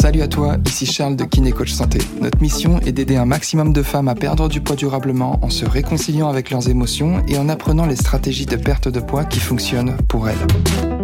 [0.00, 1.98] Salut à toi, ici Charles de Kiné Coach Santé.
[2.20, 5.64] Notre mission est d'aider un maximum de femmes à perdre du poids durablement en se
[5.64, 9.96] réconciliant avec leurs émotions et en apprenant les stratégies de perte de poids qui fonctionnent
[10.08, 10.38] pour elles.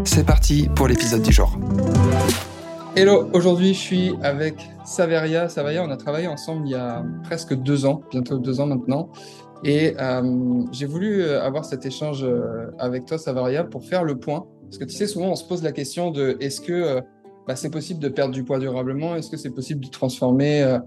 [0.05, 1.59] C'est parti pour l'épisode du jour.
[2.97, 4.55] Hello, aujourd'hui je suis avec
[4.85, 5.51] Saveria.
[5.51, 9.11] Saveria, on a travaillé ensemble il y a presque deux ans, bientôt deux ans maintenant.
[9.65, 14.19] Et euh, j'ai voulu euh, avoir cet échange euh, avec toi, Saveria, pour faire le
[14.19, 14.47] point.
[14.67, 17.01] Parce que tu sais, souvent on se pose la question de est-ce que
[17.47, 19.17] bah, c'est possible de perdre du poids durablement?
[19.17, 20.79] Est-ce que c'est possible de transformer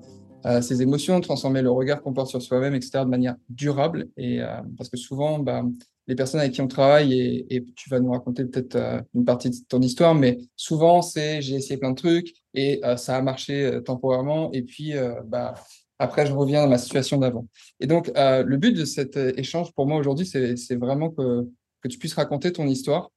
[0.62, 4.10] ses émotions, transformer le regard qu'on porte sur soi-même, etc., de manière durable?
[4.18, 4.42] Et
[4.78, 5.64] parce que souvent, bah,
[6.08, 7.14] les personnes avec qui on travaille,
[7.50, 8.78] et, tu vas nous raconter peut-être
[9.16, 13.16] une partie de ton histoire, mais souvent c'est j'ai essayé plein de trucs et ça
[13.16, 14.94] a marché temporairement, et puis
[15.26, 15.54] bah,
[15.98, 17.48] après je reviens à ma situation d'avant.
[17.80, 22.16] Et donc le but de cet échange pour moi aujourd'hui, c'est vraiment que tu puisses
[22.16, 23.12] raconter ton histoire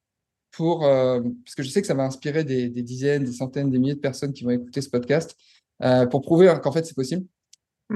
[0.53, 3.71] pour, euh, parce que je sais que ça va inspirer des, des, dizaines, des centaines,
[3.71, 5.37] des milliers de personnes qui vont écouter ce podcast,
[5.83, 7.27] euh, pour prouver qu'en fait c'est possible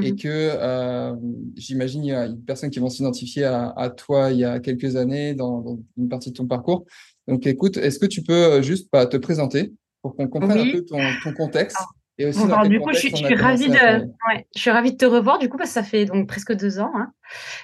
[0.03, 0.19] et mhm.
[0.19, 1.15] que euh,
[1.55, 4.59] j'imagine il y a une personne qui vont s'identifier à, à, toi il y a
[4.61, 6.84] quelques années dans, dans, une partie de ton parcours.
[7.29, 10.84] Donc écoute, est-ce que tu peux juste bah, te présenter pour qu'on comprenne un peu
[10.84, 11.79] ton, ton contexte
[12.19, 14.93] et aussi bon, du coup, je suis, je suis ravie de, ouais, je suis ravie
[14.93, 17.12] de te revoir du coup parce que ça fait donc presque deux ans hein,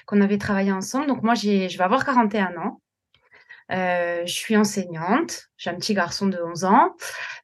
[0.05, 1.07] qu'on avait travaillé ensemble.
[1.07, 2.79] Donc moi, je vais avoir 41 ans.
[3.71, 6.95] Euh, je suis enseignante, j'ai un petit garçon de 11 ans.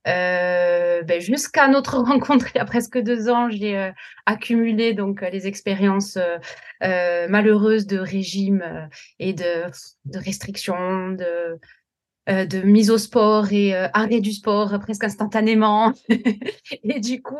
[0.08, 3.92] Euh, ben, Jusqu'à notre rencontre il y a presque deux ans, j'ai euh,
[4.26, 6.17] accumulé donc les expériences
[6.84, 8.89] euh, malheureuses de régime
[9.20, 9.66] et de,
[10.06, 11.59] de restrictions, de,
[12.28, 15.94] de mise au sport et arrêt du sport presque instantanément.
[16.83, 17.38] et du coup,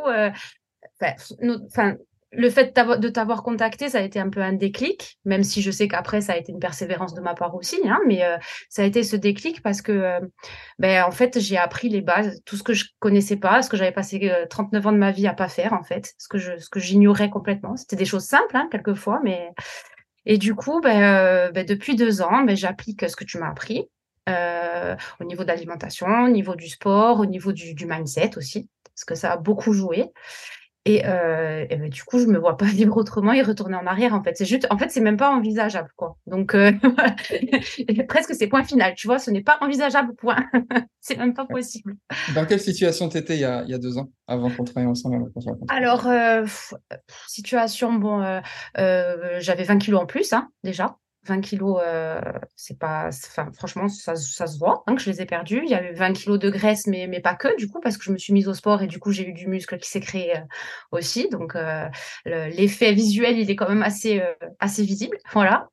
[1.02, 1.96] enfin,
[2.32, 5.72] le fait de t'avoir contacté, ça a été un peu un déclic, même si je
[5.72, 8.38] sais qu'après, ça a été une persévérance de ma part aussi, hein, mais euh,
[8.70, 10.20] ça a été ce déclic parce que, euh,
[10.78, 13.78] ben, en fait, j'ai appris les bases, tout ce que je connaissais pas, ce que
[13.78, 16.80] j'avais passé 39 euh, ans de ma vie à pas faire, en fait, ce que
[16.80, 17.76] j'ignorais complètement.
[17.76, 19.50] C'était des choses simples, hein, quelquefois, mais.
[20.26, 23.90] Et du coup, ben, ben depuis deux ans, ben, j'applique ce que tu m'as appris.
[25.20, 29.06] au niveau de l'alimentation, au niveau du sport, au niveau du, du mindset aussi, parce
[29.06, 30.12] que ça a beaucoup joué.
[30.86, 33.86] Et, euh, et ben, du coup, je me vois pas vivre autrement et retourner en
[33.86, 34.14] arrière.
[34.14, 36.18] En fait, c'est juste, en fait, c'est même pas envisageable, quoi.
[36.26, 36.72] Donc, euh,
[38.08, 38.94] presque c'est point final.
[38.96, 40.16] Tu vois, ce n'est pas envisageable.
[40.16, 40.46] Point.
[41.02, 41.96] c'est même pas possible.
[42.34, 44.90] Dans quelle situation t'étais il y a, il y a deux ans, avant qu'on travaille
[44.90, 45.32] ensemble
[45.68, 46.46] Alors, euh,
[47.28, 48.22] situation, bon,
[48.78, 50.98] euh, j'avais 20 kilos en plus, hein, déjà.
[51.30, 52.20] 20 kilos, euh,
[52.56, 53.10] c'est pas,
[53.54, 55.62] franchement, ça, se voit hein, que je les ai perdus.
[55.64, 58.04] Il y avait 20 kilos de graisse, mais, mais pas que, du coup, parce que
[58.04, 60.02] je me suis mise au sport et du coup, j'ai eu du muscle qui s'est
[60.02, 60.42] créé euh,
[60.92, 61.30] aussi.
[61.30, 61.88] Donc, euh,
[62.26, 64.22] l'effet visuel, il est quand même assez,
[64.60, 65.18] assez visible.
[65.34, 65.70] Voilà.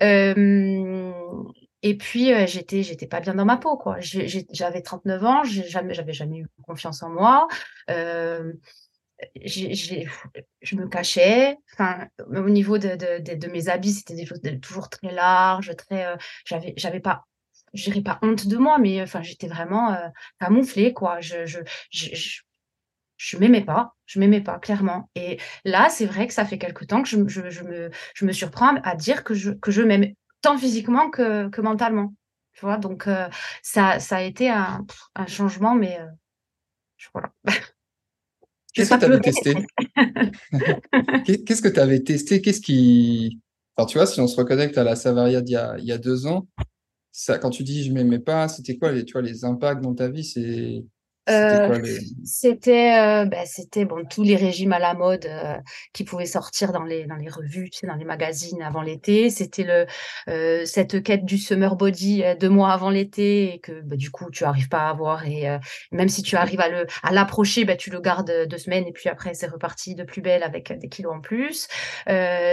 [0.00, 3.96] et puis, j'étais, j'étais pas bien dans ma peau, quoi.
[4.00, 7.48] J'avais 39 ans, jamais, j'avais jamais eu confiance en moi
[9.44, 11.56] je me cachais.
[11.72, 16.06] Enfin, au niveau de, de, de, mes habits, c'était des choses toujours très larges, très.
[16.06, 17.24] Euh, j'avais, j'avais pas,
[17.72, 20.08] je dirais pas honte de moi, mais enfin, j'étais vraiment euh,
[20.40, 21.20] camouflée, quoi.
[21.20, 21.60] Je, je,
[21.90, 22.40] je,
[23.16, 25.10] je, m'aimais pas, je m'aimais pas clairement.
[25.14, 28.24] Et là, c'est vrai que ça fait quelque temps que je, je, je, me, je
[28.24, 32.14] me surprends à dire que je, que je m'aime tant physiquement que, que mentalement.
[32.52, 33.28] Tu vois, donc euh,
[33.62, 34.86] ça, ça a été un,
[35.16, 35.98] un changement, mais
[37.12, 37.30] voilà.
[38.74, 39.54] Qu'est-ce que tu avais testé
[41.44, 42.42] Qu'est-ce que tu avais testé?
[42.42, 43.40] Qu'est-ce qui.
[43.76, 46.26] Alors, tu vois, si on se reconnecte à la Savaria d'il y, y a, deux
[46.26, 46.48] ans,
[47.12, 49.94] ça, quand tu dis je m'aimais pas, c'était quoi les, tu vois, les impacts dans
[49.94, 50.24] ta vie?
[50.24, 50.84] C'est
[51.26, 55.56] c'était euh, bah, c'était bon tous les régimes à la mode euh,
[55.94, 59.30] qui pouvaient sortir dans les dans les revues, tu sais, dans les magazines avant l'été.
[59.30, 59.86] C'était le
[60.28, 64.30] euh, cette quête du summer body deux mois avant l'été et que bah, du coup
[64.30, 65.46] tu arrives pas à avoir et
[65.92, 68.92] même si tu arrives à le à l'approcher, bah, tu le gardes deux semaines et
[68.92, 71.68] puis après c'est reparti de plus belle avec des kilos en plus.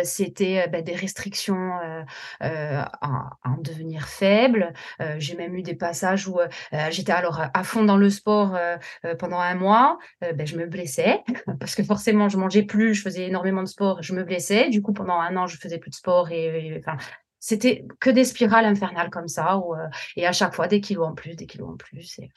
[0.03, 1.71] C'était bah, des restrictions
[2.39, 2.85] à,
[3.43, 4.73] en devenir faible.
[5.17, 6.39] J'ai même eu des passages où
[6.89, 10.57] j'étais alors à fond dans le sport euh, euh, pendant un mois, euh, ben, je
[10.57, 11.23] me blessais
[11.59, 14.69] parce que forcément, je mangeais plus, je faisais énormément de sport, je me blessais.
[14.69, 16.97] Du coup, pendant un an, je faisais plus de sport et, enfin,
[17.39, 19.75] c'était que des spirales infernales comme ça, où,
[20.15, 22.19] et à chaque fois des kilos en plus, des kilos en plus.
[22.19, 22.29] Et...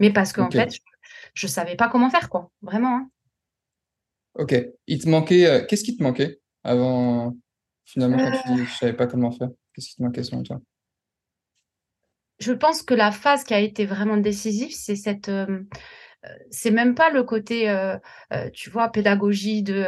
[0.00, 0.72] Mais parce qu'en fait,
[1.34, 2.96] je, ne savais pas comment faire, quoi, vraiment.
[2.96, 3.10] Hein.
[4.34, 4.54] Ok.
[4.86, 7.36] Il te manquait, qu'est-ce qui te manquait avant,
[7.84, 9.48] finalement, quand tu dis je savais pas comment faire?
[9.74, 10.60] Qu'est-ce qui te manquait selon toi
[12.38, 15.60] je pense que la phase qui a été vraiment décisive, c'est cette, euh,
[16.50, 17.72] c'est même pas le côté,
[18.52, 19.84] tu vois, pédagogie de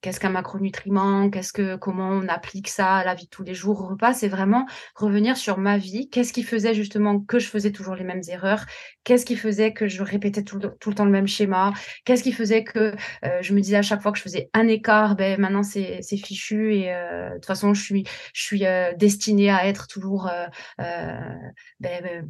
[0.00, 3.54] qu'est-ce qu'un macronutriment, qu'est-ce que, comment on applique ça à la vie de tous les
[3.54, 4.12] jours au repas.
[4.12, 6.08] C'est vraiment revenir sur ma vie.
[6.10, 8.64] Qu'est-ce qui faisait justement que je faisais toujours les mêmes erreurs?
[9.02, 11.72] Qu'est-ce qui faisait que je répétais tout le, temps le même schéma?
[12.04, 12.94] Qu'est-ce qui faisait que
[13.40, 16.74] je me disais à chaque fois que je faisais un écart, ben maintenant c'est fichu
[16.76, 18.64] et de toute façon je suis, je suis
[18.96, 20.30] destinée à être toujours
[20.78, 21.50] ben,
[21.80, 22.28] ben,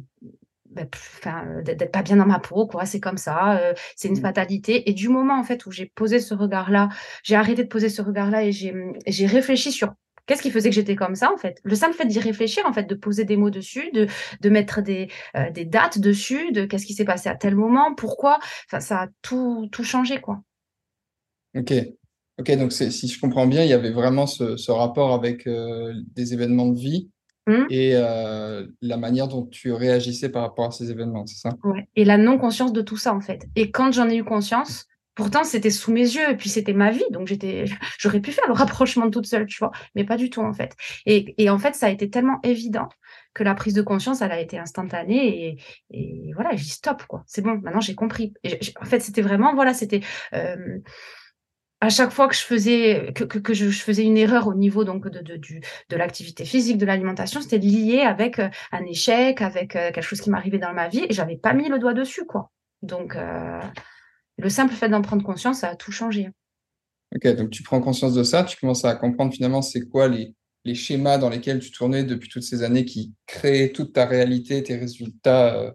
[0.75, 0.87] ben,
[1.63, 2.85] d'être pas bien dans ma peau, quoi.
[2.85, 4.21] C'est comme ça, euh, c'est une mmh.
[4.21, 4.89] fatalité.
[4.89, 6.89] Et du moment en fait où j'ai posé ce regard-là,
[7.23, 9.93] j'ai arrêté de poser ce regard-là et j'ai réfléchi sur
[10.25, 11.59] qu'est-ce qui faisait que j'étais comme ça en fait.
[11.63, 14.07] Le simple fait d'y réfléchir, en fait, de poser des mots dessus, de,
[14.41, 17.95] de mettre des, euh, des dates dessus, de qu'est-ce qui s'est passé à tel moment,
[17.95, 18.39] pourquoi.
[18.67, 20.41] Enfin, ça a tout, tout changé, quoi.
[21.55, 21.73] Ok.
[22.37, 25.93] Ok, donc si je comprends bien, il y avait vraiment ce, ce rapport avec euh,
[26.15, 27.09] des événements de vie
[27.47, 27.65] Mmh.
[27.69, 31.51] et euh, la manière dont tu réagissais par rapport à ces événements, c'est ça?
[31.63, 31.87] Ouais.
[31.95, 33.45] Et la non-conscience de tout ça, en fait.
[33.55, 36.91] Et quand j'en ai eu conscience, pourtant c'était sous mes yeux et puis c'était ma
[36.91, 37.65] vie, donc j'étais,
[37.97, 40.75] j'aurais pu faire le rapprochement toute seule, tu vois, mais pas du tout en fait.
[41.05, 42.89] Et, et en fait, ça a été tellement évident
[43.33, 45.57] que la prise de conscience, elle a été instantanée et,
[45.91, 48.33] et voilà, j'ai dit stop quoi, c'est bon, maintenant j'ai compris.
[48.43, 50.01] Et en fait, c'était vraiment voilà, c'était
[50.33, 50.79] euh,
[51.81, 55.19] à chaque fois que je faisais que, je, faisais une erreur au niveau donc de,
[55.19, 60.03] de, de l'activité physique, de l'alimentation, c'était lié avec euh, un échec, avec euh, quelque
[60.03, 62.51] chose qui m'arrivait dans ma vie et j'avais pas mis le doigt dessus quoi.
[62.81, 63.59] Donc euh,
[64.37, 66.29] le simple fait d'en prendre conscience, ça a tout changé.
[67.15, 70.33] Ok, donc tu prends conscience de ça, tu commences à comprendre finalement c'est quoi les,
[70.63, 74.63] les schémas dans lesquels tu tournais depuis toutes ces années qui créent toute ta réalité,
[74.63, 75.73] tes résultats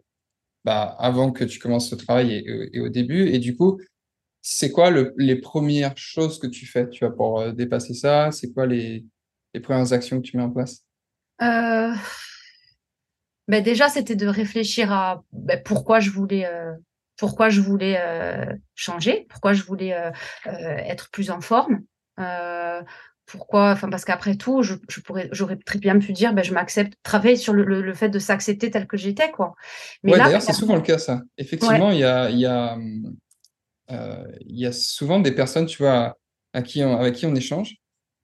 [0.64, 3.28] bah, avant que tu commences ce travail et, et, au début.
[3.28, 3.80] Et du coup,
[4.42, 8.30] c'est quoi les premières choses que tu fais, tu vois, pour euh, dépasser ça?
[8.32, 9.04] C'est quoi les,
[9.62, 10.84] premières actions que tu mets en place?
[11.42, 11.92] Euh,
[13.48, 16.72] ben déjà, c'était de réfléchir à ben, pourquoi je voulais, euh,
[17.18, 17.98] pourquoi je voulais
[18.74, 19.94] changer, pourquoi je voulais
[20.46, 21.82] être plus en forme.
[23.26, 26.94] pourquoi, enfin, parce qu'après tout, je, pourrais, j'aurais très bien pu dire, ben, je m'accepte,
[27.02, 29.54] travailler sur le, fait de s'accepter tel que j'étais, quoi.
[30.02, 31.20] Mais d'ailleurs, c'est souvent le cas, ça.
[31.36, 33.10] Effectivement, il y a, y a hum, euh,
[34.46, 36.16] il y a souvent des personnes, tu vois,
[36.52, 37.76] à qui avec qui on échange,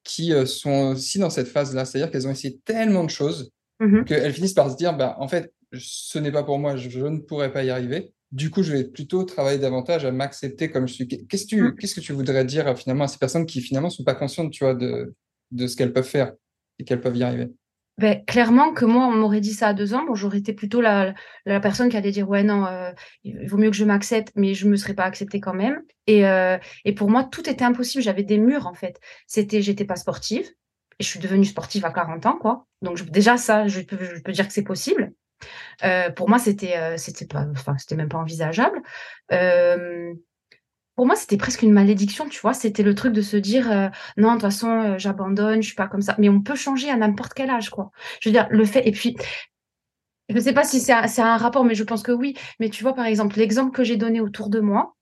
[0.06, 1.84] qui euh, sont aussi dans cette phase-là.
[1.84, 5.28] C'est-à-dire qu'elles ont essayé tellement de choses mmh qu'elles finissent par se dire, bah, en
[5.28, 8.12] fait, ce n'est pas pour moi, je, ne pourrais pas y arriver.
[8.32, 11.08] Du coup, je vais plutôt travailler davantage à m'accepter comme je suis.
[11.08, 11.76] Qu'est-ce que tu, mmh.
[11.76, 14.64] qu'est-ce que tu voudrais dire finalement à ces personnes qui finalement sont pas conscientes, tu
[14.64, 15.14] vois, de,
[15.50, 16.32] de ce qu'elles peuvent faire
[16.78, 17.50] et qu'elles peuvent y arriver?
[17.98, 20.82] Ben, clairement que moi, on m'aurait dit ça à deux ans, bon, j'aurais été plutôt
[20.82, 21.14] la,
[21.46, 22.92] la personne qui allait dire ouais non, euh,
[23.24, 25.80] il vaut mieux que je m'accepte, mais je me serais pas acceptée quand même.
[26.06, 28.04] Et, euh, et pour moi, tout était impossible.
[28.04, 29.00] J'avais des murs en fait.
[29.26, 30.46] C'était, j'étais pas sportive
[30.98, 32.66] et je suis devenue sportive à 40 ans quoi.
[32.82, 35.12] Donc déjà ça, je peux, je peux dire que c'est possible.
[35.84, 38.82] Euh, pour moi, c'était, c'était pas, enfin, c'était même pas envisageable
[40.96, 42.54] pour moi, c'était presque une malédiction, tu vois.
[42.54, 45.76] C'était le truc de se dire, euh, non, de toute façon, euh, j'abandonne, je suis
[45.76, 46.14] pas comme ça.
[46.18, 47.90] Mais on peut changer à n'importe quel âge, quoi.
[48.20, 48.88] Je veux dire, le fait.
[48.88, 49.14] Et puis,
[50.30, 52.34] je ne sais pas si c'est un, rapport, mais je pense que oui.
[52.60, 54.96] Mais tu vois, par exemple, l'exemple que j'ai donné autour de moi,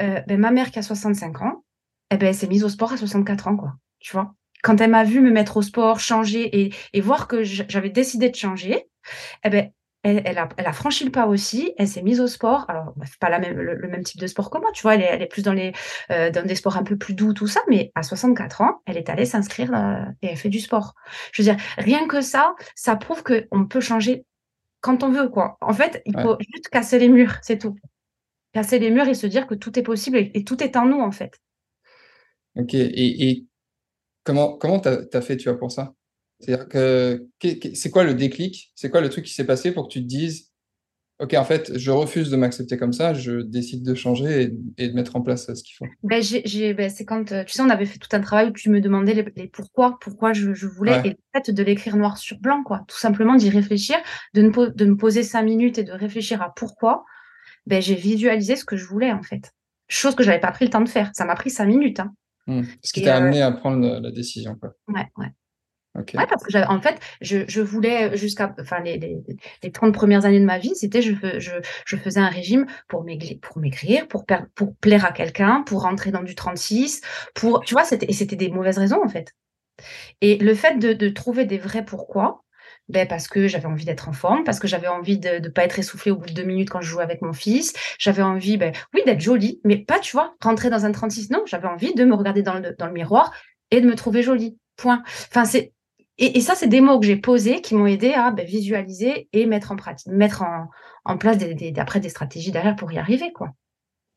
[0.00, 1.64] euh, ben, ma mère qui a 65 ans,
[2.10, 3.74] eh ben, elle s'est mise au sport à 64 ans, quoi.
[4.00, 4.34] Tu vois?
[4.62, 8.30] Quand elle m'a vu me mettre au sport, changer et, et voir que j'avais décidé
[8.30, 8.88] de changer,
[9.44, 9.70] eh ben,
[10.04, 12.66] elle, a, franchi le pas aussi, elle s'est mise au sport.
[12.68, 15.22] Alors, bah, pas la même, le, même type de sport que moi, tu vois, elle
[15.22, 15.72] est, plus dans, les,
[16.10, 18.98] euh, dans des sports un peu plus doux, tout ça, mais à 64 ans, elle
[18.98, 20.94] est allée s'inscrire euh, et elle fait du sport.
[21.32, 24.26] Je veux dire, rien que ça, ça prouve qu'on peut changer
[24.80, 25.56] quand on veut, quoi.
[25.62, 27.74] En fait, il faut juste casser les murs, c'est tout.
[28.52, 31.00] Casser les murs et se dire que tout est possible et, tout est en nous,
[31.00, 31.40] en fait.
[32.56, 33.46] Ok, et,
[34.22, 35.94] comment comment tu as, fait, tu vois, pour ça?
[36.44, 37.26] C'est-à-dire que
[37.74, 38.72] c'est quoi le déclic?
[38.74, 40.50] C'est quoi le truc qui s'est passé pour que tu te dises
[41.20, 44.94] Ok, en fait, je refuse de m'accepter comme ça, je décide de changer et, de
[44.94, 45.86] mettre en place ce qu'il faut?
[46.02, 46.20] Ben,
[46.76, 48.80] ben, c'est quand, euh, tu sais, on avait fait tout un travail où tu me
[48.80, 52.84] demandais les, pourquoi, pourquoi je, voulais, et le fait de l'écrire noir sur blanc, quoi.
[52.88, 53.96] Tout simplement d'y réfléchir,
[54.34, 57.04] de, de me poser cinq minutes et de réfléchir à pourquoi,
[57.66, 59.52] ben, j'ai visualisé ce que je voulais, en fait.
[59.86, 61.12] Chose que je n'avais pas pris le temps de faire.
[61.14, 62.00] Ça m'a pris cinq minutes.
[62.00, 62.12] Hein.
[62.48, 62.62] Mmh.
[62.82, 64.72] Ce qui t'a amené à prendre la décision, quoi.
[64.88, 65.32] Ouais, ouais.
[65.96, 69.16] Ouais, parce que en fait, je, je voulais jusqu'à, enfin, les, les,
[69.62, 71.52] les 30 premières années de ma vie, c'était je, je,
[71.86, 74.24] je faisais un régime pour maigrir, pour maigrir, pour,
[74.54, 77.00] pour plaire à quelqu'un, pour rentrer dans du 36,
[77.34, 79.32] pour, tu vois, c'était, c'était des mauvaises raisons, en fait.
[80.20, 82.42] Et le fait de, de trouver des vrais pourquoi,
[82.88, 85.64] ben parce que j'avais envie d'être en forme, parce que j'avais envie de ne pas
[85.64, 87.72] être essoufflée au bout de deux minutes quand je jouais avec mon fils.
[87.98, 91.30] J'avais envie, ben, oui, d'être jolie, mais pas, tu vois, rentrer dans un 36.
[91.30, 93.32] Non, j'avais envie de me regarder dans le, dans le miroir
[93.70, 94.58] et de me trouver jolie.
[94.76, 95.02] Point.
[95.30, 95.72] Enfin, c'est
[96.18, 99.46] et, ça, c'est des mots que j'ai posés qui m'ont aidé à ben, visualiser et
[99.46, 100.44] mettre en pratique, mettre
[101.04, 103.50] en, place des, après des stratégies derrière pour y arriver, quoi.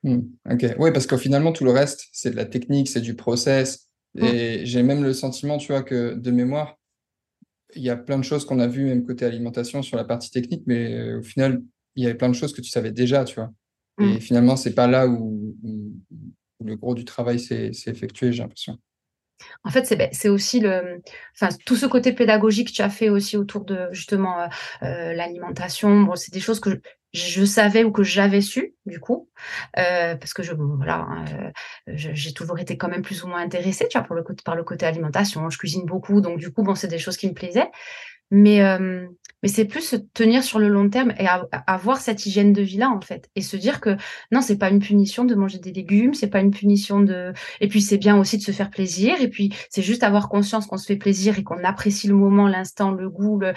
[0.03, 0.19] Mmh,
[0.51, 3.87] ok, oui, parce que finalement, tout le reste, c'est de la technique, c'est du process.
[4.13, 4.23] Mmh.
[4.25, 6.77] Et j'ai même le sentiment, tu vois, que de mémoire,
[7.75, 10.29] il y a plein de choses qu'on a vues, même côté alimentation, sur la partie
[10.29, 11.63] technique, mais euh, au final,
[11.95, 13.51] il y avait plein de choses que tu savais déjà, tu vois.
[13.99, 14.19] Et mmh.
[14.19, 15.55] finalement, c'est pas là où,
[16.63, 18.77] le gros du travail s'est effectué, j'ai l'impression.
[19.63, 21.01] En fait, c'est ben, aussi le,
[21.35, 24.47] enfin, tout ce côté pédagogique que tu as fait aussi autour de justement euh,
[24.83, 26.01] euh, l'alimentation.
[26.01, 26.81] Bon, c'est des choses que
[27.13, 29.29] je, savais ou que j'avais su du coup,
[29.77, 31.25] euh, parce que je, voilà, hein,
[31.87, 34.07] j'ai toujours été quand même plus ou moins intéressée, tu vois,
[34.43, 35.49] par le côté alimentation.
[35.49, 37.69] Je cuisine beaucoup, donc du coup, bon, c'est des choses qui me plaisaient.
[38.31, 39.07] Mais, euh,
[39.43, 41.27] mais c'est plus se tenir sur le long terme et
[41.67, 43.29] avoir cette hygiène de vie là en fait.
[43.35, 43.95] Et se dire que
[44.31, 47.67] non c'est pas une punition de manger des légumes c'est pas une punition de et
[47.67, 50.77] puis c'est bien aussi de se faire plaisir et puis c'est juste avoir conscience qu'on
[50.77, 53.53] se fait plaisir et qu'on apprécie le moment l'instant le goût euh,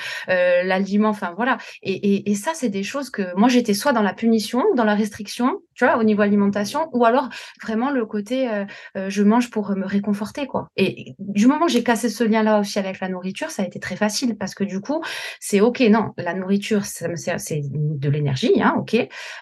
[0.65, 1.59] l'aliment enfin voilà.
[1.83, 4.95] Et, et, ça c'est des choses que moi j'étais soit dans la punition dans la
[4.95, 7.29] restriction tu vois au niveau alimentation ou alors
[7.62, 8.65] vraiment le côté euh,
[8.97, 10.69] euh, je mange pour me réconforter quoi.
[10.77, 13.67] Et du moment que j'ai cassé ce lien là aussi avec la nourriture ça a
[13.67, 15.02] été très facile parce que du coup
[15.40, 18.95] c'est ok, non, la nourriture, c'est de l'énergie, hein, ok.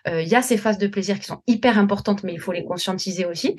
[0.06, 2.52] Euh, il y a ces phases de plaisir qui sont hyper importantes, mais il faut
[2.52, 3.56] les conscientiser aussi.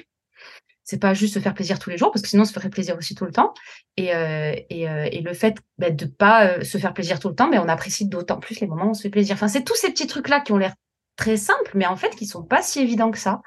[0.83, 2.69] C'est pas juste se faire plaisir tous les jours, parce que sinon, on se ferait
[2.69, 3.53] plaisir aussi tout le temps.
[3.95, 7.59] Et, euh, euh, le fait bah, de pas se faire plaisir tout le temps, mais
[7.59, 9.35] on apprécie d'autant plus les moments où on se fait plaisir.
[9.35, 10.73] Enfin, c'est tous ces petits trucs-là qui ont l'air
[11.15, 13.41] très simples, mais en fait, qui sont pas si évidents que ça.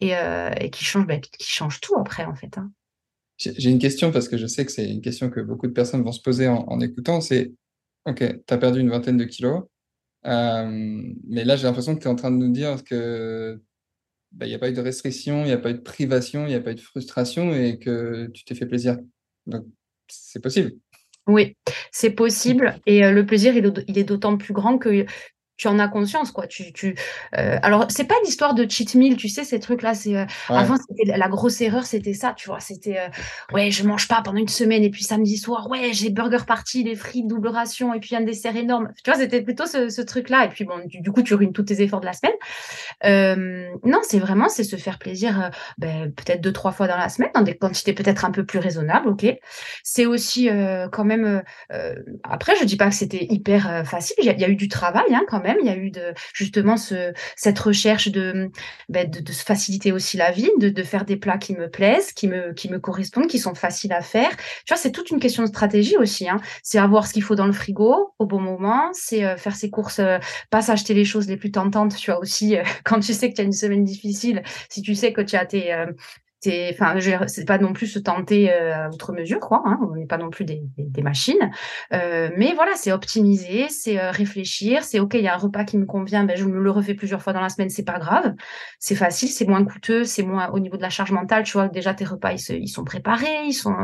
[0.00, 0.14] Et,
[0.70, 2.56] qui changent, bah, qui changent tout après, en fait.
[2.58, 2.70] Hein.
[3.38, 6.02] J'ai une question parce que je sais que c'est une question que beaucoup de personnes
[6.02, 7.20] vont se poser en écoutant.
[7.20, 7.52] C'est
[8.08, 9.64] Ok, tu as perdu une vingtaine de kilos.
[10.26, 13.60] Euh, mais là, j'ai l'impression que tu es en train de nous dire que
[14.32, 16.46] bah, il n'y a pas eu de restriction, il n'y a pas eu de privation,
[16.46, 18.96] il n'y a pas eu de frustration et que tu t'es fait plaisir.
[19.46, 19.66] Donc,
[20.08, 20.72] c'est possible.
[21.26, 21.54] Oui,
[21.92, 22.80] c'est possible.
[22.86, 25.04] Et euh, le plaisir, il est d'autant plus grand que
[25.58, 26.46] tu en as conscience quoi.
[26.46, 26.94] Tu tu
[27.36, 30.24] euh, alors c'est pas l'histoire de cheat meal tu sais ces trucs là c'est euh,
[30.48, 32.60] avant c'était la grosse erreur c'était ça tu vois.
[32.60, 33.08] C'était euh,
[33.52, 36.84] ouais je mange pas pendant une semaine et puis samedi soir ouais j'ai burger party
[36.84, 38.92] les frites double ration et puis un dessert énorme.
[39.02, 41.52] Tu vois c'était plutôt ce, ce, truc là et puis bon du, coup tu ruines
[41.52, 42.36] tous tes efforts de la semaine
[43.04, 47.08] euh, non c'est vraiment c'est se faire plaisir ben, peut-être deux trois fois dans la
[47.08, 49.26] semaine dans des quantités peut-être un peu plus raisonnables ok
[49.82, 50.48] c'est aussi
[50.92, 51.42] quand même
[52.24, 55.22] après je dis pas que c'était hyper facile il y, a eu du travail hein,
[55.28, 58.50] quand même il y a eu de, justement ce, cette recherche de,
[58.88, 62.12] ben, de, se faciliter aussi la vie, de, de, faire des plats qui me plaisent,
[62.12, 64.30] qui me, qui me correspondent, qui sont faciles à faire.
[64.36, 66.28] Tu vois, c'est toute une question de stratégie aussi.
[66.28, 66.38] Hein.
[66.62, 69.70] C'est avoir ce qu'il faut dans le frigo au bon moment, c'est euh, faire ses
[69.70, 70.18] courses, euh,
[70.50, 71.96] pas s'acheter les choses les plus tentantes.
[71.96, 74.94] Tu vois aussi, euh, quand tu sais que tu as une semaine difficile, si tu
[74.94, 75.72] sais que tu as tes
[76.40, 79.96] c'est enfin c'est pas non plus se tenter euh, à outre mesure quoi hein, on
[79.96, 80.62] n'est pas non plus des,
[81.02, 81.50] machines.
[81.92, 85.64] Euh, mais voilà c'est optimiser c'est euh, réfléchir c'est ok il y a un repas
[85.64, 87.98] qui me convient ben je me le refais plusieurs fois dans la semaine c'est pas
[87.98, 88.34] grave.
[88.78, 91.68] C'est facile c'est moins coûteux c'est moins au niveau de la charge mentale tu vois
[91.68, 93.74] déjà tes repas ils, sont préparés ils sont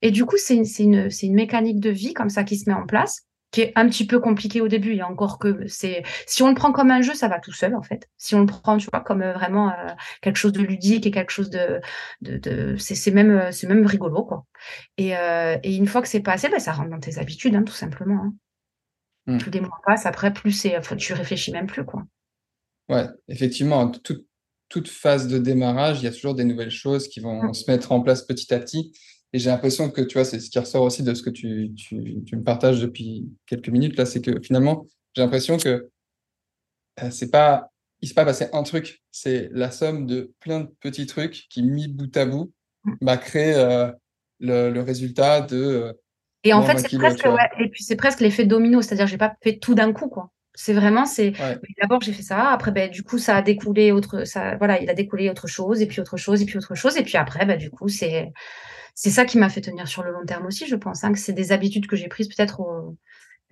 [0.00, 2.76] et du coup c'est une c'est une mécanique de vie comme ça qui se met
[2.76, 4.90] en place qui est un petit peu compliqué au début.
[4.90, 7.38] Il y a encore que c'est si on le prend comme un jeu, ça va
[7.38, 8.08] tout seul en fait.
[8.16, 9.90] Si on le prend, tu vois, comme euh, vraiment euh,
[10.22, 11.80] quelque chose de ludique et quelque chose de,
[12.22, 14.46] de, de c'est même euh, c'est même rigolo quoi.
[14.96, 17.72] Et, et, une fois que c'est passé, ben, ça rentre dans tes habitudes, hein, tout
[17.72, 18.22] simplement.
[18.24, 18.34] Hein.
[19.26, 19.38] Mmh.
[19.38, 22.02] Plus des mois passent, après plus c'est, tu réfléchis même plus quoi.
[22.88, 24.26] Ouais, effectivement, toute,
[24.68, 27.54] toute phase de démarrage, il y a toujours des nouvelles choses qui vont mmh.
[27.54, 28.92] se mettre en place petit à petit.
[29.32, 31.72] Et j'ai l'impression que, tu vois, c'est ce qui ressort aussi de ce que tu,
[31.74, 35.88] tu, tu me partages depuis quelques minutes, là, c'est que finalement, j'ai l'impression que
[37.02, 37.70] euh, c'est pas,
[38.00, 41.62] il s'est pas passé un truc, c'est la somme de plein de petits trucs qui,
[41.62, 42.52] mis bout à bout,
[42.84, 42.94] mm.
[43.00, 43.90] bah, créent euh,
[44.40, 45.56] le, le, résultat de.
[45.56, 45.92] Euh,
[46.44, 49.34] et en fait, c'est presque, ouais, et puis c'est presque l'effet domino, c'est-à-dire j'ai pas
[49.42, 50.30] fait tout d'un coup, quoi.
[50.54, 51.32] C'est vraiment, c'est
[51.80, 54.90] d'abord j'ai fait ça, après ben du coup ça a découlé autre, ça voilà, il
[54.90, 57.46] a découlé autre chose et puis autre chose et puis autre chose et puis après
[57.46, 58.30] ben du coup c'est
[58.94, 61.18] c'est ça qui m'a fait tenir sur le long terme aussi, je pense, hein, que
[61.18, 62.96] c'est des habitudes que j'ai prises peut-être au...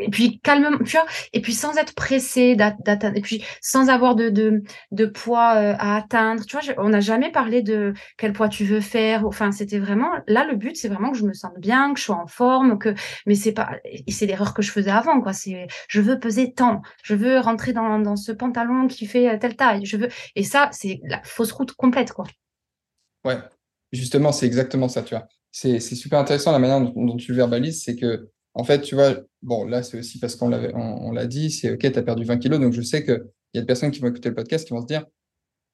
[0.03, 1.05] Et puis calmement, tu vois,
[1.35, 5.75] et puis sans être pressé d'atteindre, et puis sans avoir de, de, de poids euh,
[5.79, 6.43] à atteindre.
[6.47, 9.27] Tu vois, on n'a jamais parlé de quel poids tu veux faire.
[9.27, 12.05] Enfin, c'était vraiment, là, le but, c'est vraiment que je me sente bien, que je
[12.05, 12.95] sois en forme, que,
[13.27, 15.35] mais c'est pas, et c'est l'erreur que je faisais avant, quoi.
[15.35, 19.57] C'est, je veux peser tant, je veux rentrer dans, dans ce pantalon qui fait telle
[19.57, 22.25] taille, je veux, et ça, c'est la fausse route complète, quoi.
[23.27, 23.37] Ouais,
[23.93, 25.27] Justement, c'est exactement ça, tu vois.
[25.51, 29.65] C'est super intéressant la manière dont, tu verbalises, c'est que, en fait, tu vois, bon,
[29.65, 32.73] là, c'est aussi parce qu'on l'a dit, c'est OK, tu as perdu 20 kilos, donc
[32.73, 33.21] je sais qu'il
[33.55, 35.05] y a des personnes qui vont écouter le podcast qui vont se dire,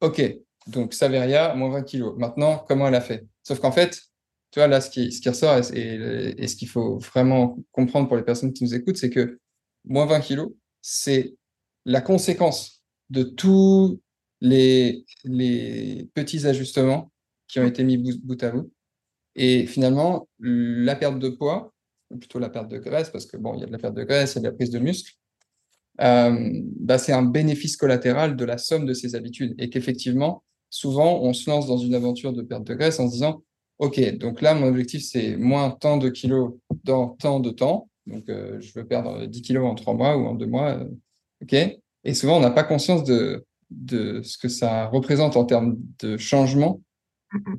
[0.00, 0.22] OK,
[0.66, 2.14] donc Saveria, moins 20 kilos.
[2.16, 3.26] Maintenant, comment elle a fait?
[3.42, 4.00] Sauf qu'en fait,
[4.50, 8.52] tu vois, là, ce qui, ressort et, ce qu'il faut vraiment comprendre pour les personnes
[8.54, 9.38] qui nous écoutent, c'est que
[9.84, 11.34] moins 20 kilos, c'est
[11.84, 14.00] la conséquence de tous
[14.40, 15.04] les
[16.14, 17.12] petits ajustements
[17.48, 18.70] qui ont été mis bout, à bout.
[19.34, 21.72] Et finalement, la perte de poids,
[22.10, 23.94] ou plutôt la perte de graisse, parce que bon, il y a de la perte
[23.94, 25.12] de graisse, il y a de la prise de muscle,
[26.00, 29.54] euh, bah, c'est un bénéfice collatéral de la somme de ces habitudes.
[29.58, 33.12] Et qu'effectivement, souvent, on se lance dans une aventure de perte de graisse en se
[33.12, 33.42] disant,
[33.78, 37.90] OK, donc là, mon objectif, c'est moins tant de kilos dans tant de temps.
[38.06, 40.78] Donc, euh, je veux perdre 10 kilos en trois mois ou en deux mois.
[40.78, 40.88] Euh,
[41.42, 41.54] OK.
[42.04, 43.42] Et souvent, on n'a pas conscience de
[44.22, 46.80] ce que ça représente en termes de changement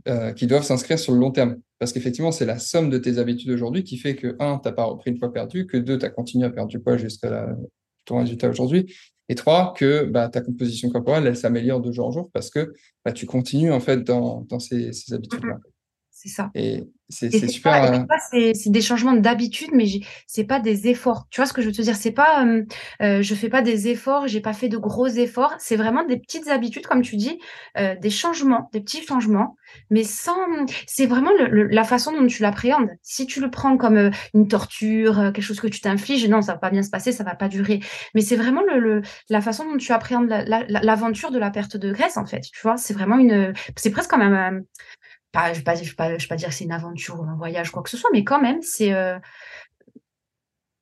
[0.07, 1.57] euh, qui doivent s'inscrire sur le long terme.
[1.79, 4.73] Parce qu'effectivement, c'est la somme de tes habitudes aujourd'hui qui fait que, un, tu n'as
[4.73, 7.55] pas repris une fois perdu, que deux, tu as continué à perdre du poids jusqu'à
[8.05, 8.93] ton résultat aujourd'hui,
[9.29, 12.73] et trois, que bah, ta composition corporelle, elle s'améliore de jour en jour parce que
[13.03, 15.59] bah, tu continues en fait dans, dans ces, ces habitudes-là.
[16.19, 16.49] C'est ça.
[16.55, 17.93] Et c'est super.
[18.33, 19.85] Euh, c'est des changements d'habitude, mais
[20.25, 21.27] c'est pas des efforts.
[21.29, 21.95] Tu vois ce que je veux te dire?
[21.95, 22.63] C'est pas, euh,
[23.03, 25.53] euh, je fais pas des efforts, j'ai pas fait de gros efforts.
[25.59, 27.39] C'est vraiment des petites habitudes, comme tu dis,
[27.75, 29.57] des changements, des petits changements,
[29.91, 30.35] mais sans.
[30.87, 32.89] C'est vraiment la façon dont tu l'appréhendes.
[33.03, 36.57] Si tu le prends comme une torture, quelque chose que tu t'infliges, non, ça va
[36.57, 37.79] pas bien se passer, ça va pas durer.
[38.15, 40.29] Mais c'est vraiment le, la façon dont tu appréhendes
[40.67, 42.41] l'aventure de la perte de graisse, en fait.
[42.41, 43.53] Tu vois, c'est vraiment une.
[43.75, 44.17] C'est presque quand
[45.45, 45.61] je ne vais,
[45.95, 48.41] pas, dire que c'est une aventure ou un voyage, quoi que ce soit, mais quand
[48.41, 48.93] même, c'est.
[48.93, 49.19] Euh,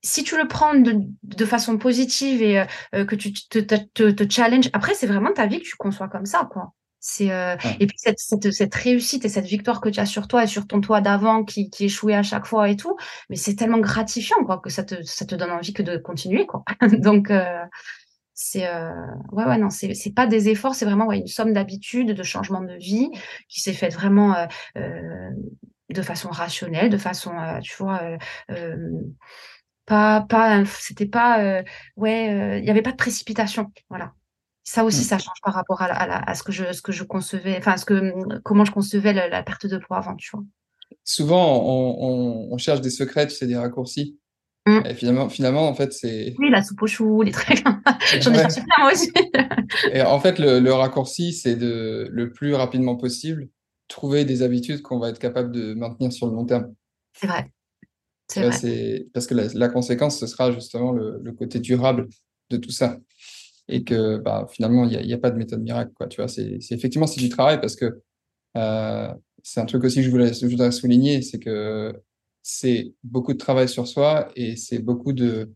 [0.04, 4.70] si tu le prends de, façon positive et euh, que tu te, te, te, challenges,
[4.72, 6.74] après, c'est vraiment ta vie que tu conçois comme ça, quoi.
[7.00, 10.28] C'est euh, Et puis cette, cette, cette, réussite et cette victoire que tu as sur
[10.28, 12.98] toi et sur ton toit d'avant qui, qui échouait à chaque fois et tout,
[13.30, 16.46] mais c'est tellement gratifiant quoi, que ça te, ça te donne envie que de continuer.
[16.46, 16.64] Quoi.
[17.00, 17.32] Donc,
[18.36, 18.92] c'est euh,
[19.32, 22.24] ouais ouais non c'est c'est pas des efforts c'est vraiment ouais, une somme d'habitudes de
[22.24, 23.10] changements de vie
[23.48, 24.46] qui s'est faite vraiment euh,
[24.78, 25.30] euh,
[25.90, 27.32] de façon rationnelle de façon
[27.64, 28.02] tu vois
[29.86, 31.64] pas pas c'était pas
[31.96, 34.14] ouais il y avait pas de précipitation voilà.
[34.68, 35.04] Ça aussi mmh.
[35.04, 37.78] ça change par rapport à, à, à, ce que je ce que je concevais enfin
[37.78, 40.44] ce que comment je concevais la, perte de poids avant tu vois.
[41.04, 44.20] Souvent on, on, on cherche des secrets tu sais des raccourcis
[44.68, 44.80] Mmh.
[44.86, 46.34] Et finalement, finalement, en fait, c'est.
[46.40, 47.64] Oui, la soupe aux choux, les trucs.
[48.22, 49.12] J'en ai cherché plein moi aussi.
[49.92, 53.48] et en fait, le, le raccourci, c'est de le plus rapidement possible
[53.88, 56.74] trouver des habitudes qu'on va être capable de maintenir sur le long terme.
[57.14, 57.52] C'est vrai.
[58.28, 59.06] C'est vrai.
[59.14, 62.08] Parce que la, la, conséquence, ce sera justement le, le, côté durable
[62.50, 62.98] de tout ça.
[63.68, 65.92] Et que bah, finalement, il n'y a, a, pas de méthode miracle.
[65.96, 68.02] Quoi, tu vois, c'est effectivement, c'est du travail parce que
[68.58, 71.94] euh, c'est un truc aussi que je, voulais, je voudrais souligner, c'est que
[72.48, 75.52] c'est beaucoup de travail sur soi et c'est beaucoup de,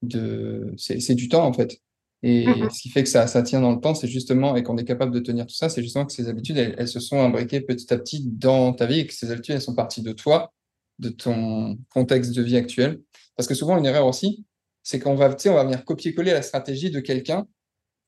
[0.00, 1.76] de c'est du temps en fait.
[2.22, 2.70] Et mm-hmm.
[2.70, 4.84] ce qui fait que ça, ça tient dans le temps, c'est justement, et qu'on est
[4.84, 7.92] capable de tenir tout ça, c'est justement que ces habitudes, elles, se sont imbriquées petit
[7.92, 10.54] à petit dans ta vie et que ces habitudes, elles sont parties de toi,
[11.00, 13.02] de ton contexte de vie actuel.
[13.36, 14.46] Parce que souvent, une erreur aussi,
[14.82, 17.46] c'est qu'on va, on va venir copier-coller la stratégie de quelqu'un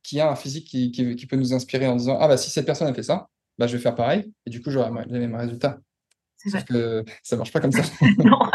[0.02, 2.66] qui a un physique qui, qui, peut nous inspirer en disant, ah bah si cette
[2.66, 5.34] personne a fait ça, bah je vais faire pareil, et du coup, j'aurai les mêmes
[5.34, 5.78] résultats.
[6.46, 7.82] Sauf que ça marche pas comme ça.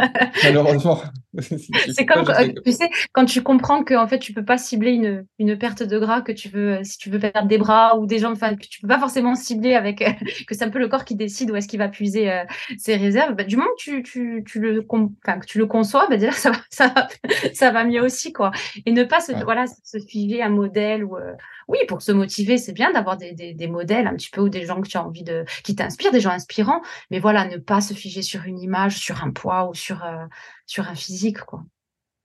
[0.44, 1.02] Malheureusement.
[1.40, 2.26] c'est comme,
[2.66, 5.84] tu sais, quand tu comprends que en fait, tu peux pas cibler une, une perte
[5.84, 8.56] de gras, que tu veux, si tu veux perdre des bras ou des jambes, enfin,
[8.56, 10.00] que tu peux pas forcément cibler avec,
[10.48, 12.44] que c'est un peu le corps qui décide où est-ce qu'il va puiser euh,
[12.78, 13.36] ses réserves.
[13.36, 16.32] Bah, du moment que tu, tu, tu le, enfin, que tu le conçois, bah, déjà,
[16.32, 17.08] ça va, ça va,
[17.54, 18.52] ça va mieux aussi, quoi.
[18.86, 21.34] Et ne pas se, voilà, se figer un modèle ou, euh,
[21.70, 24.50] oui, pour se motiver, c'est bien d'avoir des, des, des, modèles un petit peu ou
[24.50, 26.82] des gens que tu as envie de, qui t'inspirent, des gens inspirants.
[27.12, 30.26] Mais voilà, ne pas se figer sur une image, sur un poids ou sur, euh,
[30.66, 31.64] sur un physique, quoi.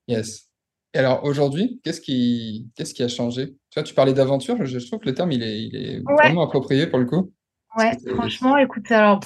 [0.08, 0.48] Yes.
[0.94, 3.48] Et alors aujourd'hui, qu'est-ce qui, qu'est-ce qui a changé?
[3.70, 6.42] Tu vois, tu parlais d'aventure, je, trouve que le terme, il est, il est vraiment
[6.42, 7.30] approprié pour le coup.
[7.76, 9.20] Ouais, franchement, écoute, alors,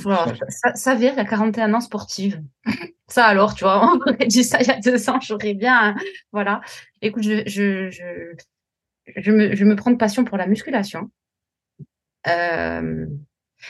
[0.49, 2.43] ça, ça vire, il y a 41 ans sportive.
[3.07, 5.95] ça alors, tu vois, on aurait dit ça il y a deux ans, j'aurais bien,
[6.33, 6.61] voilà.
[7.03, 8.03] Écoute, je, je, je,
[9.17, 11.11] je me, je me prends de passion pour la musculation.
[12.27, 13.07] Euh,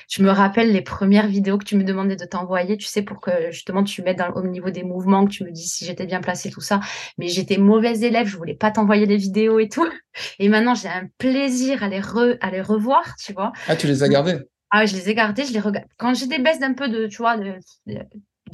[0.08, 3.20] je me rappelle les premières vidéos que tu me demandais de t'envoyer, tu sais, pour
[3.20, 6.20] que justement tu mettes au niveau des mouvements, que tu me dises si j'étais bien
[6.20, 6.80] placée, tout ça.
[7.16, 9.88] Mais j'étais mauvaise élève, je voulais pas t'envoyer les vidéos et tout.
[10.38, 12.02] Et maintenant, j'ai un plaisir à les,
[12.40, 13.52] à les revoir, tu vois.
[13.66, 14.38] Ah, tu les as gardées?
[14.70, 15.86] Ah, je les ai gardées, je les regarde.
[15.96, 17.54] Quand j'ai des baisses d'un peu de, tu vois, de,
[17.86, 18.00] de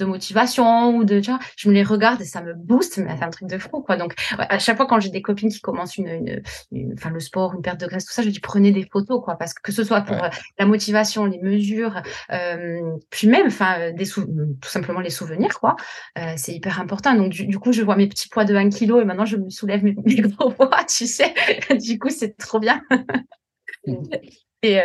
[0.03, 3.25] motivation ou de tu vois, je me les regarde et ça me booste mais c'est
[3.25, 3.97] un truc de fou quoi.
[3.97, 6.43] Donc à chaque fois quand j'ai des copines qui commencent une,
[6.95, 9.37] enfin le sport une perte de graisse tout ça je dis prenez des photos quoi
[9.37, 10.29] parce que que ce soit pour euh,
[10.59, 12.03] la motivation les mesures
[12.33, 12.81] euh,
[13.11, 15.77] puis même enfin des tout simplement les souvenirs quoi
[16.19, 17.15] euh, c'est hyper important.
[17.15, 19.51] Donc du, coup je vois mes petits poids de 1 kg et maintenant je me
[19.51, 21.35] soulève mes, gros poids tu sais.
[21.85, 22.83] Du coup c'est trop bien
[24.65, 24.81] Et,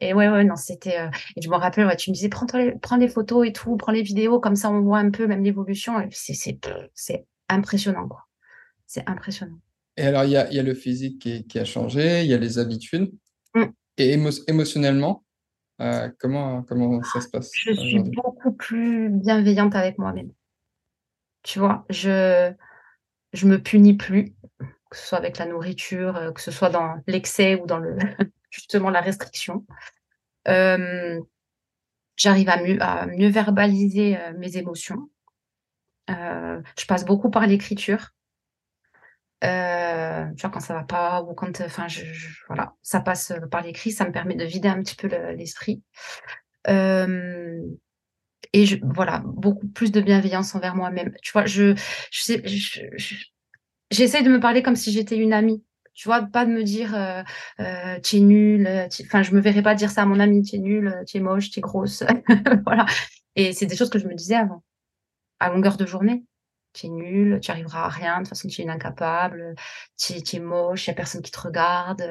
[0.00, 1.10] et, ouais, ouais, non, c'était.
[1.36, 3.76] et je me rappelle, ouais, tu me disais, prends, les, prends les photos et tout,
[3.76, 5.94] prends les vidéos, comme ça on voit un peu même l'évolution.
[6.12, 8.26] C'est impressionnant, quoi.
[8.86, 9.58] C'est impressionnant.
[9.96, 12.34] Et alors, il y a, y a, le physique qui, qui, a changé, il y
[12.34, 13.12] a les habitudes.
[13.54, 13.64] Mm.
[13.98, 14.12] Et
[14.48, 15.24] émotionnellement,
[15.80, 20.30] euh, comment, comment ça se passe Je suis beaucoup plus bienveillante avec moi-même.
[21.42, 22.52] Tu vois, je
[23.32, 24.32] je me punis plus,
[24.90, 27.96] que ce soit avec la nourriture, euh, que ce soit dans l'excès ou dans le
[28.54, 29.66] justement la restriction.
[30.48, 31.20] Euh,
[32.16, 35.10] j'arrive à mieux, verbaliser mes émotions.
[36.08, 38.10] je passe beaucoup par l'écriture.
[39.44, 41.62] Euh, tu vois, quand ça va pas ou quand,
[42.48, 45.82] voilà, ça passe par l'écrit, ça me permet de vider un petit peu l'esprit.
[46.68, 47.60] Euh,
[48.52, 51.12] et voilà, beaucoup plus de bienveillance envers moi-même.
[51.22, 51.74] Tu vois, je,
[53.90, 55.62] j'essaie de me parler comme si j'étais une amie.
[55.94, 57.22] Tu vois, pas de me dire euh,
[57.60, 58.88] euh tu es nulle.
[59.04, 61.20] Enfin, je me verrais pas dire ça à mon ami, tu es nulle, tu es
[61.20, 62.02] moche, tu es grosse.
[62.66, 62.86] voilà.
[63.36, 64.62] Et c'est des choses que je me disais avant,
[65.40, 66.24] à longueur de journée
[66.74, 69.54] tu es nul, tu arriveras à rien, de toute façon tu es incapable,
[69.96, 72.02] tu es, moche, il n'y a personne qui te regarde.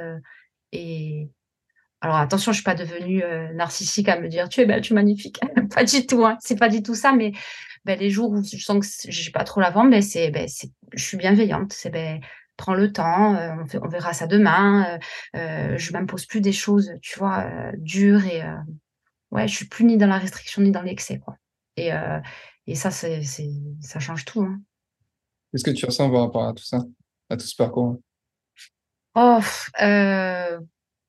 [0.71, 1.29] Et
[2.01, 4.93] alors attention, je suis pas devenue euh, narcissique à me dire tu es belle, tu
[4.93, 5.39] es magnifique.
[5.75, 6.37] pas du tout, hein.
[6.41, 7.33] c'est pas du tout ça, mais
[7.85, 10.31] ben, les jours où je sens que je n'ai pas trop la vente, ben, c'est,
[10.31, 10.47] ben,
[10.93, 11.73] je suis bienveillante.
[11.73, 12.21] C'est ben,
[12.57, 14.99] prends le temps, euh, on, fait, on, verra ça demain.
[15.35, 18.43] Euh, je m'impose plus des choses, tu vois, dures et
[19.31, 21.35] ouais, je suis plus ni dans la restriction ni dans l'excès, quoi.
[21.77, 21.89] Et,
[22.67, 23.21] et ça, c'est,
[23.81, 24.41] ça change tout.
[24.41, 24.61] Hein.
[25.51, 26.79] Qu'est-ce que tu ressens par rapport à tout ça,
[27.29, 27.99] à tout ce parcours?
[29.15, 29.39] Oh,
[29.83, 30.59] euh,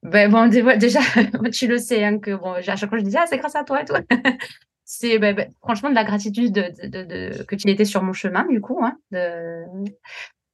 [0.03, 1.01] ben bon, déjà,
[1.53, 3.65] tu le sais, hein, que bon, à chaque fois je disais, ah, c'est grâce à
[3.65, 3.95] toi et tout.
[4.85, 8.13] c'est ben, ben, franchement de la gratitude de, de, de, que tu étais sur mon
[8.13, 8.99] chemin, du coup, hein,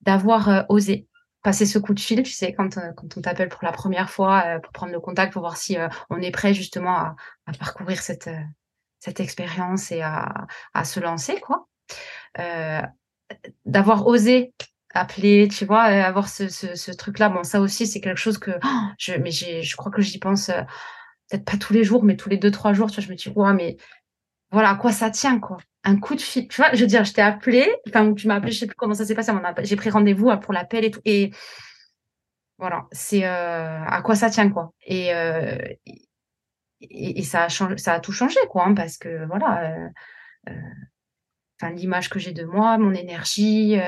[0.03, 1.07] d'avoir euh, osé
[1.43, 4.11] passer ce coup de fil, tu sais, quand, euh, quand on t'appelle pour la première
[4.11, 5.77] fois, pour prendre le contact, pour voir si
[6.11, 7.17] on est prêt justement à,
[7.59, 8.29] parcourir cette,
[8.99, 11.67] cette expérience et à, à, se lancer, quoi.
[12.39, 12.83] Euh,
[13.65, 14.53] D'avoir osé
[14.93, 17.29] appeler, tu vois, euh, avoir ce, ce, ce truc-là.
[17.29, 20.49] Bon, ça aussi, c'est quelque chose que oh, je, mais je crois que j'y pense
[20.49, 20.63] euh,
[21.29, 23.17] peut-être pas tous les jours, mais tous les deux, trois jours, tu vois, je me
[23.17, 23.77] dis, ouais, mais
[24.51, 25.59] voilà, à quoi ça tient, quoi.
[25.83, 28.35] Un coup de fil, tu vois, je veux dire, je t'ai appelé, enfin, tu m'as
[28.35, 30.90] appelé, je sais plus comment ça s'est passé, j'ai pris rendez-vous hein, pour l'appel et
[30.90, 31.33] tout, et
[32.59, 34.75] voilà, c'est euh, à quoi ça tient, quoi.
[34.85, 35.57] Et, euh,
[36.83, 39.88] et, ça, a changé, ça a tout changé, quoi, hein, parce que voilà,
[40.49, 43.79] euh, euh, l'image que j'ai de moi, mon énergie,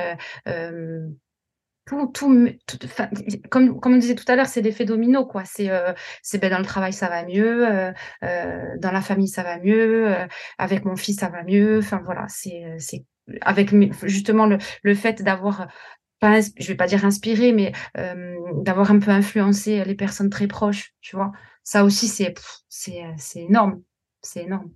[1.91, 2.77] euh, tout, tout,
[3.49, 5.43] comme, comme on disait tout à l'heure, c'est l'effet domino, quoi.
[5.45, 5.69] C'est,
[6.21, 10.15] c'est ben, dans le travail, ça va mieux, dans la famille, ça va mieux,
[10.57, 11.79] avec mon fils, ça va mieux.
[11.79, 12.77] Enfin, voilà, c'est,
[13.41, 15.67] avec justement le, le fait d'avoir
[16.19, 17.73] pas, je vais pas dire inspiré, mais
[18.63, 21.31] d'avoir un peu influencé les personnes très proches, tu vois
[21.63, 22.33] ça aussi, c'est,
[23.35, 23.81] énorme.
[24.21, 24.71] C'est énorme.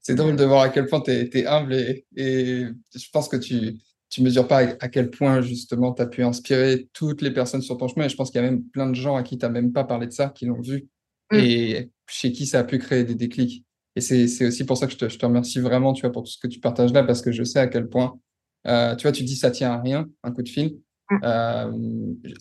[0.00, 3.74] C'est drôle de voir à quel point tu es, humble et, je pense que tu
[4.16, 7.76] tu mesures pas à quel point justement tu as pu inspirer toutes les personnes sur
[7.76, 9.44] ton chemin et je pense qu'il y a même plein de gens à qui tu
[9.44, 10.88] n'as même pas parlé de ça, qui l'ont vu
[11.30, 11.36] mm.
[11.36, 13.66] et chez qui ça a pu créer des déclics.
[13.94, 16.22] Et c'est aussi pour ça que je te, je te, remercie vraiment tu vois, pour
[16.22, 18.18] tout ce que tu partages là parce que je sais à quel point,
[18.66, 20.78] euh, tu vois, tu dis ça tient à rien, un coup de fil.
[21.10, 21.18] Mm.
[21.22, 21.72] Euh,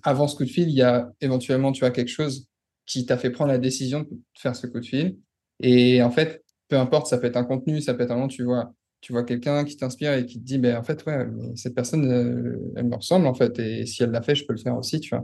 [0.03, 2.47] avant ce coup de fil, il y a éventuellement tu as quelque chose
[2.85, 5.17] qui t'a fait prendre la décision de faire ce coup de fil.
[5.59, 8.27] Et en fait, peu importe, ça peut être un contenu, ça peut être un moment,
[8.29, 8.73] tu vois,
[9.05, 12.11] tu vois quelqu'un qui t'inspire et qui te dit, ben, en fait, ouais, cette personne,
[12.11, 14.75] euh, elle me ressemble, en fait, et si elle l'a fait, je peux le faire
[14.75, 15.23] aussi, tu vois.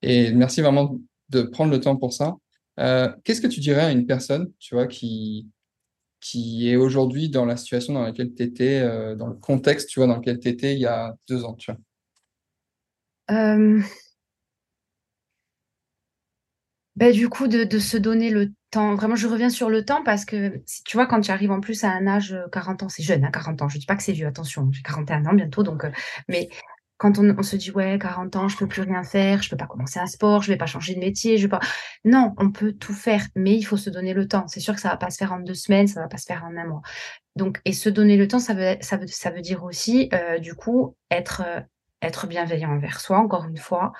[0.00, 2.36] Et merci vraiment de prendre le temps pour ça.
[2.80, 5.46] Euh, qu'est-ce que tu dirais à une personne, tu vois, qui,
[6.22, 10.00] qui est aujourd'hui dans la situation dans laquelle tu étais, euh, dans le contexte, tu
[10.00, 11.80] vois, dans lequel tu étais il y a deux ans, tu vois?
[16.98, 18.96] Ben, du coup, de, se donner le temps.
[18.96, 21.84] Vraiment, je reviens sur le temps parce que, tu vois, quand tu arrives en plus
[21.84, 23.68] à un âge 40 euh, ans, c'est jeune, à hein, 40 ans.
[23.68, 25.62] Je dis pas que c'est vieux, attention, j'ai 41 ans bientôt.
[25.62, 25.90] Donc, euh,
[26.26, 26.48] mais
[26.96, 29.68] quand on, se dit, ouais, 40 ans, je peux plus rien faire, je peux pas
[29.68, 31.60] commencer un sport, je vais pas changer de métier, je vais pas.
[32.04, 34.48] Non, on peut tout faire, mais il faut se donner le temps.
[34.48, 36.26] C'est sûr que ça va pas se faire en deux semaines, ça va pas se
[36.26, 36.82] faire en un mois.
[37.36, 40.40] Donc, et se donner le temps, ça veut, ça veut, ça veut dire aussi, euh,
[40.40, 41.44] du coup, être,
[42.02, 43.92] être bienveillant envers soi, encore une fois,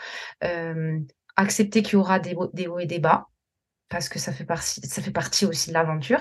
[1.39, 3.29] accepter qu'il y aura des, hauts et des bas,
[3.89, 6.21] parce que ça fait partie, ça fait partie aussi de l'aventure.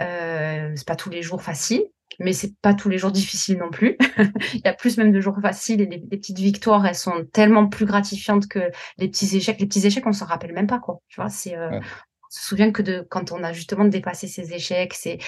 [0.00, 1.84] Euh, c'est pas tous les jours facile,
[2.18, 3.96] mais c'est pas tous les jours difficile non plus.
[4.54, 7.68] Il y a plus même de jours faciles et les, petites victoires, elles sont tellement
[7.68, 9.60] plus gratifiantes que les petits échecs.
[9.60, 11.00] Les petits échecs, on s'en rappelle même pas quoi.
[11.08, 14.52] Tu vois, c'est euh, on se souvient que de quand on a justement dépassé ces
[14.52, 15.18] échecs, c'est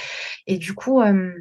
[0.47, 1.01] et du coup.
[1.01, 1.33] Euh,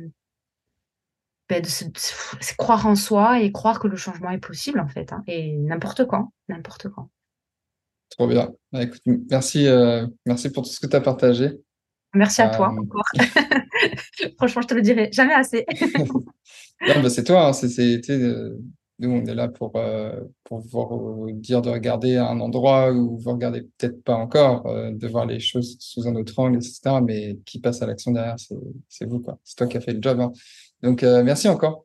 [1.48, 5.24] ben c'est croire en soi et croire que le changement est possible en fait, hein,
[5.28, 7.12] et n'importe quand, n'importe quand.
[8.10, 8.52] Trop bien.
[8.72, 9.68] Bah, écoute, merci,
[10.26, 11.52] merci pour tout ce que tu as partagé.
[12.14, 13.04] Merci à toi encore.
[14.38, 15.66] Franchement, je te le dirai jamais assez.
[16.88, 17.48] non, c'est toi.
[17.48, 18.02] Hein, c'est,
[19.00, 23.32] nous, on est là pour, euh, pour vous dire de regarder un endroit où vous
[23.32, 27.02] regardez peut-être pas encore, euh, de voir les choses sous un autre angle, etc.
[27.04, 28.38] Mais qui passe à l'action derrière,
[28.88, 29.20] c'est vous.
[29.20, 29.38] quoi.
[29.44, 30.22] C'est toi qui as fait le job.
[30.22, 30.32] Hein.
[30.82, 31.85] Donc, euh, merci encore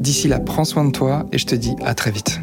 [0.00, 2.40] D'ici là, prends soin de toi et je te dis à très vite.